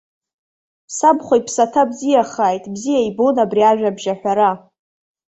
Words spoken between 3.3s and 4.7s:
абри ажәабжь аҳәара.